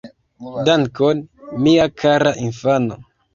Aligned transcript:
Dankon. 0.69 1.21
Mia 1.67 1.87
kara 2.05 2.33
infano 2.47 2.99